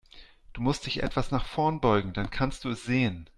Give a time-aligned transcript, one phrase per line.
[0.53, 3.29] Du musst dich etwas nach vorn beugen, dann kannst du es sehen.